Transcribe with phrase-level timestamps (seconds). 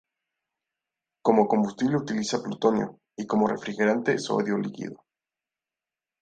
[1.21, 5.05] Como combustible utiliza plutonio y como refrigerante sodio líquido.